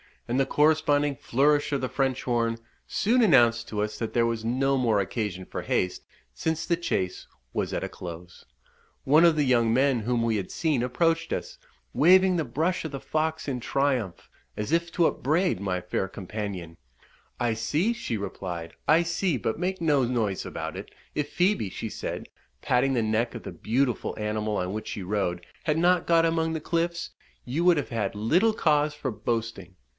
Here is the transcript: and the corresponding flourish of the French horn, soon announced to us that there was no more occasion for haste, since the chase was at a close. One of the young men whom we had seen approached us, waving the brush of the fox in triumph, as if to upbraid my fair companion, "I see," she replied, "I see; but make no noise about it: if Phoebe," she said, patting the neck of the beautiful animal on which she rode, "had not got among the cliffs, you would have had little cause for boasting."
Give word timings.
and 0.27 0.39
the 0.39 0.45
corresponding 0.47 1.15
flourish 1.15 1.73
of 1.73 1.81
the 1.81 1.89
French 1.89 2.23
horn, 2.23 2.57
soon 2.87 3.21
announced 3.21 3.67
to 3.67 3.81
us 3.81 3.99
that 3.99 4.13
there 4.13 4.25
was 4.25 4.45
no 4.45 4.77
more 4.77 4.99
occasion 4.99 5.45
for 5.45 5.61
haste, 5.61 6.05
since 6.33 6.65
the 6.65 6.77
chase 6.77 7.27
was 7.53 7.71
at 7.73 7.83
a 7.83 7.89
close. 7.89 8.45
One 9.03 9.25
of 9.25 9.35
the 9.35 9.43
young 9.43 9.73
men 9.73 9.99
whom 9.99 10.23
we 10.23 10.37
had 10.37 10.49
seen 10.49 10.81
approached 10.81 11.33
us, 11.33 11.59
waving 11.93 12.37
the 12.37 12.45
brush 12.45 12.85
of 12.85 12.91
the 12.91 12.99
fox 12.99 13.47
in 13.49 13.59
triumph, 13.59 14.29
as 14.55 14.71
if 14.71 14.89
to 14.93 15.05
upbraid 15.05 15.59
my 15.59 15.81
fair 15.81 16.07
companion, 16.07 16.77
"I 17.39 17.53
see," 17.53 17.91
she 17.93 18.17
replied, 18.17 18.73
"I 18.87 19.03
see; 19.03 19.37
but 19.37 19.59
make 19.59 19.81
no 19.81 20.03
noise 20.05 20.45
about 20.45 20.77
it: 20.77 20.89
if 21.13 21.29
Phoebe," 21.33 21.69
she 21.69 21.89
said, 21.89 22.29
patting 22.61 22.93
the 22.93 23.03
neck 23.03 23.35
of 23.35 23.43
the 23.43 23.51
beautiful 23.51 24.15
animal 24.17 24.57
on 24.57 24.71
which 24.73 24.87
she 24.87 25.03
rode, 25.03 25.45
"had 25.65 25.77
not 25.77 26.07
got 26.07 26.25
among 26.25 26.53
the 26.53 26.61
cliffs, 26.61 27.11
you 27.45 27.65
would 27.65 27.77
have 27.77 27.89
had 27.89 28.15
little 28.15 28.53
cause 28.53 28.93
for 28.95 29.11
boasting." 29.11 29.75